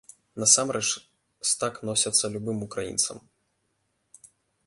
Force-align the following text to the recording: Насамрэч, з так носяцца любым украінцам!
Насамрэч, 0.43 0.87
з 1.49 1.51
так 1.63 1.73
носяцца 1.89 2.25
любым 2.35 2.57
украінцам! 2.67 3.17